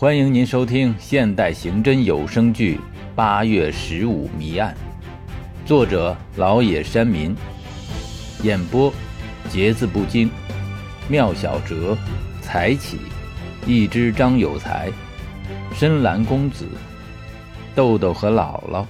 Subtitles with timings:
[0.00, 2.76] 欢迎您收听现代刑侦有声剧
[3.16, 4.72] 《八月十五谜案》，
[5.66, 7.34] 作者老野山民，
[8.44, 8.94] 演播
[9.48, 10.30] 节字不惊，
[11.08, 11.98] 妙小哲，
[12.40, 12.98] 才起，
[13.66, 14.88] 一只张有才，
[15.74, 16.68] 深蓝公子，
[17.74, 18.86] 豆豆和姥姥，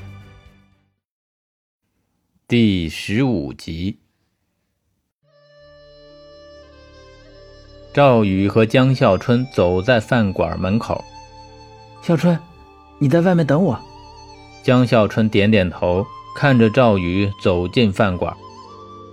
[2.47, 3.99] 第十五集。
[7.99, 11.05] 赵宇和江笑春走在饭馆门口。
[12.01, 12.39] 笑春，
[13.01, 13.77] 你在外面等我。
[14.63, 16.07] 江笑春点点头，
[16.37, 18.33] 看着赵宇走进饭馆。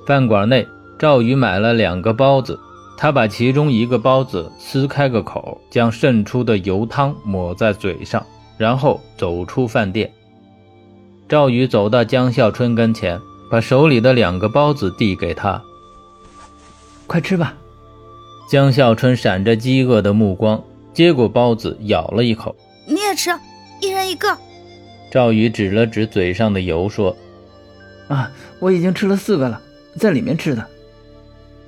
[0.06, 0.68] 饭馆内，
[1.00, 2.60] 赵宇买了两个包子，
[2.96, 8.24] 他把其中一个包子撕开个口，将渗出的油汤抹在嘴上，
[8.56, 10.14] 然后走出饭店。
[11.28, 15.60] 赵宇走到江笑春跟前，把手里的两个包子递给他
[17.08, 17.56] ：“快吃吧。”
[18.48, 20.64] 江笑春闪着饥饿的目光，
[20.94, 22.56] 接过包子，咬了一口。
[22.88, 23.32] 你也吃，
[23.82, 24.38] 一人一个。
[25.12, 27.16] 赵宇指了指嘴上的油，说
[28.08, 29.60] ：“啊，我已经吃了四个了，
[29.98, 30.64] 在里面吃的。”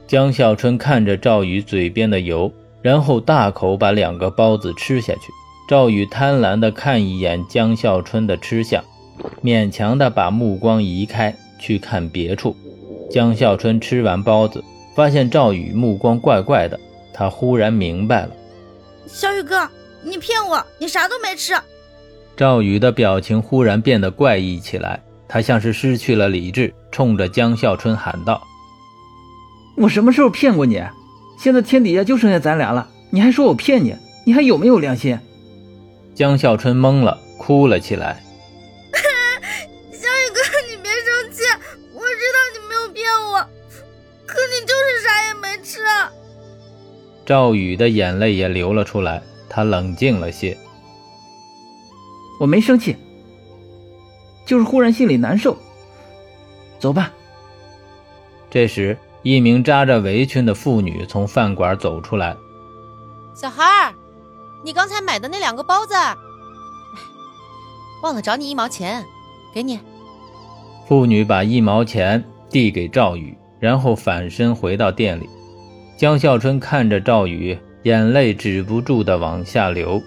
[0.06, 2.52] 江笑春看着赵宇嘴边的油，
[2.84, 5.22] 然后大口把两个包子吃下去。
[5.68, 8.84] 赵宇贪婪地看一眼江笑春的吃相，
[9.44, 12.56] 勉强地把目光移开，去看别处。
[13.10, 14.64] 江笑春吃完包子。
[14.98, 16.80] 发现赵宇目光怪怪的，
[17.14, 18.32] 他忽然明白了。
[19.06, 19.70] 小宇哥，
[20.02, 21.54] 你骗我，你啥都没吃。
[22.36, 28.42] 赵宇的表情忽然变得怪异起来，他像是失去了理智，冲着江笑春喊道
[29.78, 30.82] ：“我什么时候骗过你？
[31.38, 33.96] 现在天底下就剩下咱俩了，你还说我骗你？
[34.26, 35.16] 你还有没有良心？”
[36.16, 38.24] 江笑春懵了，哭了起来。
[47.28, 50.58] 赵宇的眼泪也流了出来，他冷静了些。
[52.40, 52.96] 我没生气，
[54.46, 55.58] 就是忽然心里难受。
[56.80, 57.12] 走吧。
[58.50, 62.34] 这时，一名扎着围裙的妇女从饭馆走出来。
[63.36, 63.94] 小孩儿，
[64.64, 65.96] 你刚才买的那两个包子，
[68.04, 69.04] 忘了找你一毛钱，
[69.54, 69.78] 给你。
[70.88, 75.28] 妇女把一毛钱递给赵宇，然后反身回到店里。
[75.98, 80.00] 江笑春看着赵宇，眼泪止不住的往下流。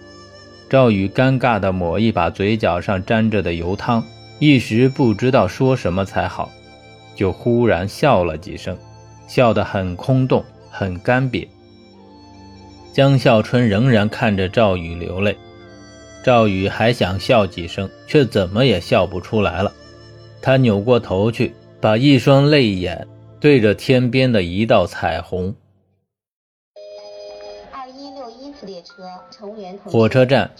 [0.68, 4.00] 赵宇尴尬的抹一把嘴角上沾着的油汤，
[4.38, 6.48] 一时不知道说什么才好，
[7.16, 8.78] 就忽然笑了几声，
[9.26, 11.44] 笑得很空洞，很干瘪。
[12.92, 15.36] 江笑春仍然看着赵宇流泪，
[16.22, 19.72] 赵宇还想笑几声，却怎么也笑不出来了。
[20.40, 23.04] 他扭过头去，把一双泪眼
[23.40, 25.52] 对着天边的一道彩虹。
[29.84, 30.50] 火车站，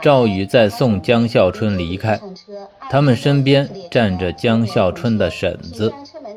[0.00, 2.20] 赵宇在送江笑春离开，
[2.90, 5.92] 他们身边站着江笑春的婶子。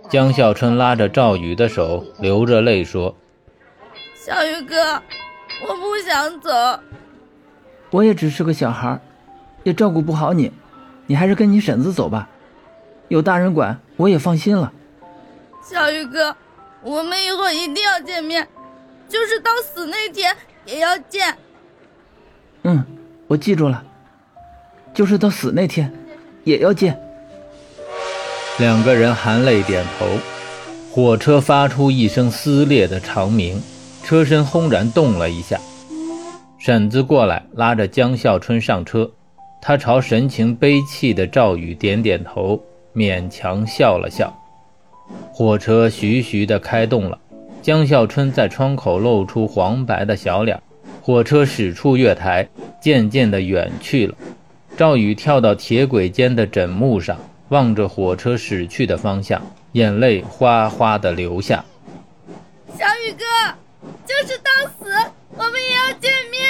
[0.10, 3.16] 江笑春拉着赵宇的手，流着泪说
[4.16, 5.02] ：“小宇哥，
[5.68, 6.50] 我不想走。
[7.92, 9.00] 我也只是个小孩，
[9.64, 10.52] 也照顾不好你，
[11.08, 12.30] 你还是跟你婶子走吧，
[13.10, 14.72] 有大人管，我也放心了。”
[15.64, 16.36] 小宇哥，
[16.82, 18.48] 我们以后一定要见面，
[19.12, 20.36] 就是到死那天。
[20.64, 21.36] 也要见。
[22.62, 22.86] 嗯，
[23.28, 23.84] 我记住了，
[24.94, 25.92] 就是到死那天，
[26.44, 27.00] 也要见。
[28.60, 30.06] 两个人含泪点头。
[30.92, 33.60] 火车发出一声撕裂的长鸣，
[34.04, 35.60] 车身轰然动了一下。
[36.60, 39.10] 婶子过来拉着江笑春上车，
[39.62, 42.62] 他朝神情悲戚的赵宇点点头，
[42.94, 44.32] 勉强笑了笑。
[45.34, 47.18] 火车徐徐地开动了。
[47.62, 50.60] 江笑春在窗口露出黄白的小脸，
[51.02, 52.48] 火车驶出月台，
[52.82, 54.16] 渐渐地远去了。
[54.76, 57.18] 赵宇跳到铁轨间的枕木上，
[57.50, 59.40] 望着火车驶去的方向，
[59.74, 61.64] 眼泪哗哗地流下。
[62.78, 63.26] 小宇哥，
[64.08, 64.92] 就是到死，
[65.38, 66.42] 我们也要见面。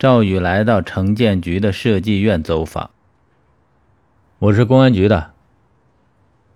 [0.00, 2.90] 赵宇来到城建局的设计院走访。
[4.38, 5.34] 我是公安局的，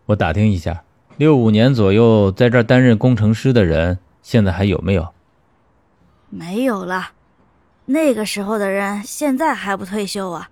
[0.06, 0.82] 我打听一下，
[1.18, 5.12] 六五年左右在这儿担任工程师的人，现在还有没有？
[6.30, 7.10] 没有了，
[7.84, 10.48] 那个时候的人现在还不退休啊。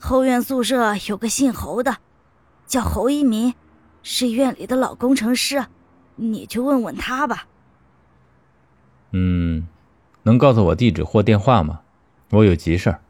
[0.00, 1.98] 后院宿舍有个姓侯的，
[2.66, 3.54] 叫侯一民，
[4.02, 5.64] 是院里的老工程师，
[6.16, 7.46] 你去问问他吧。
[9.12, 9.68] 嗯。
[10.26, 11.82] 能告诉我地址或电话吗？
[12.30, 13.00] 我有急事儿。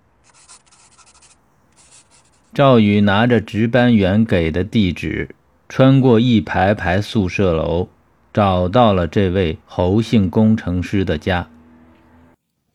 [2.53, 5.35] 赵宇拿着值班员给的地址，
[5.67, 7.89] 穿过一排排宿舍楼，
[8.35, 11.49] 找到了这位侯姓工程师的家。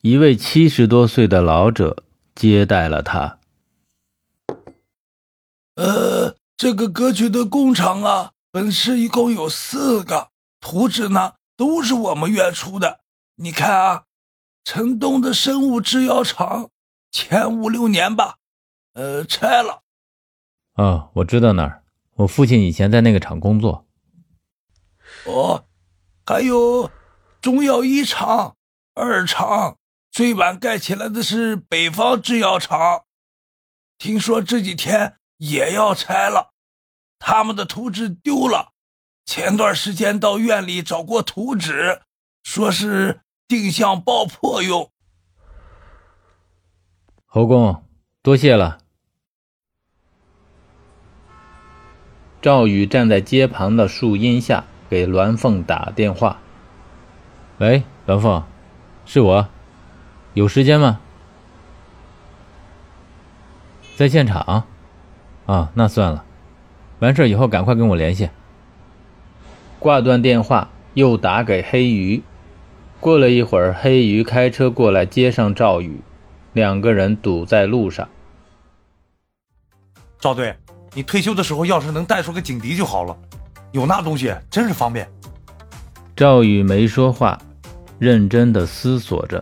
[0.02, 2.04] 一位七十多岁的老者
[2.34, 3.38] 接待了他。
[5.76, 10.30] 呃，这个歌曲的工厂啊，本市一共有四个，
[10.60, 13.02] 图纸呢都是我们院出的。
[13.36, 14.04] 你看啊，
[14.64, 16.70] 城东的生物制药厂，
[17.12, 18.38] 前五六年吧。
[18.94, 19.84] 呃，拆了。
[20.76, 21.84] 哦，我知道那儿，
[22.16, 23.88] 我父亲以前在那个厂工作。
[25.26, 25.66] 哦，
[26.26, 26.90] 还有
[27.42, 28.56] 中药一厂、
[28.94, 29.78] 二厂，
[30.12, 33.04] 最晚盖起来的是北方制药厂，
[33.98, 36.52] 听说这几天也要拆了。
[37.20, 38.72] 他们的图纸丢了，
[39.26, 42.02] 前段时间到院里找过图纸，
[42.44, 44.90] 说是定向爆破用。
[47.26, 47.84] 侯工，
[48.24, 48.78] 多谢了。
[52.42, 56.40] 赵宇站在街旁的树荫下，给栾凤打电话。
[57.58, 58.42] 喂，栾凤，
[59.06, 59.50] 是我，
[60.34, 61.02] 有时间吗？
[63.98, 64.64] 在现场。
[65.46, 66.24] 啊，那算了，
[67.00, 68.30] 完事以后赶快跟我联系。
[69.78, 72.24] 挂断电话，又打给黑鱼。
[73.02, 76.00] 过了一会儿，黑鱼开车过来接上赵宇，
[76.54, 78.08] 两个人堵在路上。
[80.20, 80.56] 赵队。
[80.94, 83.18] 你退休的时候要是能带出个警笛就好了，
[83.72, 85.10] 有那东西真是方便。
[86.18, 87.40] 赵宇没说话，
[87.98, 89.42] 认真的思索着。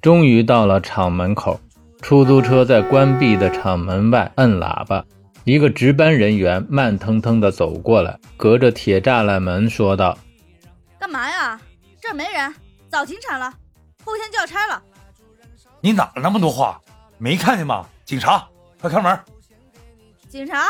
[0.00, 1.58] 终于到了厂门口，
[2.00, 5.04] 出租车在关闭的厂门外摁喇叭，
[5.44, 10.16] 一个值班人员慢腾腾的走过来，隔着铁栅栏门说道
[11.00, 11.60] ：“干嘛呀？
[12.00, 12.54] 这儿没人，
[12.88, 13.52] 早停产了，
[14.04, 14.82] 后天就要拆了。”
[15.80, 16.80] 你哪那么多话？
[17.16, 17.86] 没看见吗？
[18.04, 18.46] 警察，
[18.80, 19.18] 快开门！
[20.28, 20.68] 警察，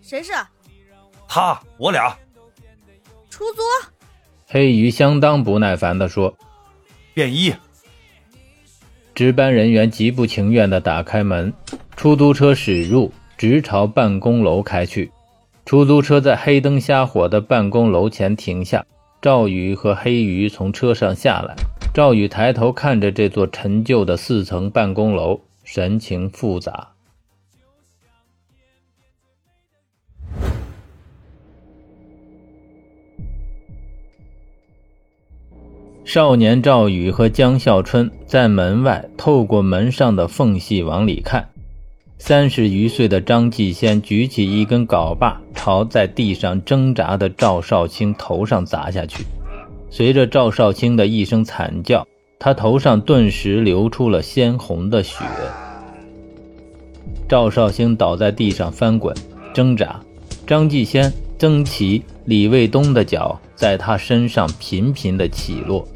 [0.00, 0.32] 谁是？
[1.28, 2.16] 他，我俩。
[3.28, 3.62] 出租。
[4.46, 6.36] 黑鱼相当不耐烦地说
[7.14, 7.54] ：“便衣。”
[9.14, 11.52] 值班人员极不情愿地打开门，
[11.96, 15.10] 出租车驶入，直朝办公楼开去。
[15.64, 18.84] 出租车在黑灯瞎火的办公楼前停下，
[19.22, 21.54] 赵宇和黑鱼从车上下来。
[21.94, 25.40] 赵宇抬头看着这座陈旧的四层办公楼。
[25.64, 26.88] 神情复杂。
[36.04, 41.48] 少年赵宇和江笑春在门外透过门上的缝隙往里看。
[42.22, 49.24] 三十余岁的张继先举起一根镐把，朝在地上挣扎的赵少卿头上砸下去。
[49.88, 52.06] 随着赵少卿的一声惨叫。
[52.42, 55.26] 他头上顿时流出了鲜红的血，
[57.28, 59.14] 赵少卿倒在地上翻滚
[59.52, 60.00] 挣扎，
[60.46, 65.86] 张继先、曾琦、李卫东的脚在他身上频频的起落，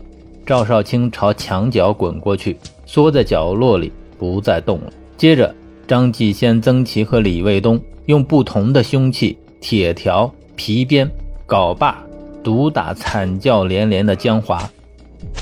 [0.44, 4.92] 赵少卿朝墙角滚过去，缩在角落里不再动了。
[5.16, 5.54] 接着，
[5.86, 11.10] 张继先、曾琦和李卫东用不同的凶器——铁条、皮鞭、
[11.46, 12.04] 镐把，
[12.42, 14.70] 毒打惨叫连连的江华。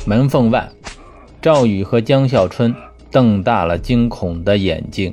[0.06, 0.70] 门缝外。
[1.40, 2.72] 赵宇和江笑春
[3.10, 5.12] 瞪大了惊恐的眼睛。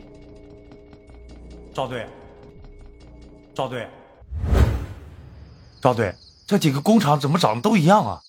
[1.74, 2.06] 赵队，
[3.56, 3.88] 赵队，
[5.82, 6.14] 赵队，
[6.46, 8.22] 这几个工厂怎么长得都一样啊？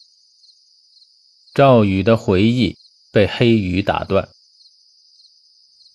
[1.52, 2.74] 赵宇的回忆
[3.12, 4.30] 被黑雨打断。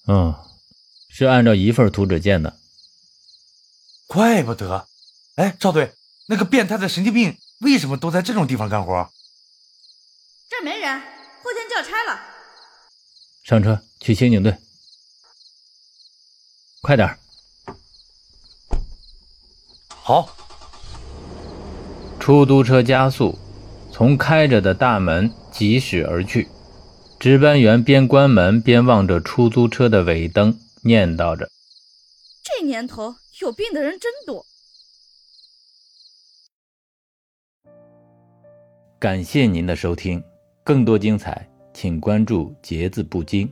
[0.08, 0.36] 嗯，
[1.18, 2.60] 是按照一份图纸建的。
[4.06, 4.86] 怪不得。
[5.36, 5.94] 哎，赵队，
[6.28, 9.10] 那个变态的神经病为什么都在这种地方干活？
[10.50, 11.00] 这儿没人。
[11.00, 12.20] 后天就要拆了，
[13.44, 14.58] 上车去刑警队，
[16.82, 17.18] 快点
[19.88, 20.36] 好。
[22.20, 23.40] 出租车加速，
[23.94, 26.50] 从开着的大门疾驶而去。
[27.18, 31.50] 值班员边关门边望着出租车的尾灯，念叨着
[32.46, 34.46] ：“这年头有病的人真多。”
[39.02, 40.24] 感谢您的收听。
[40.64, 43.52] 更多精彩，请关注“节字不惊”。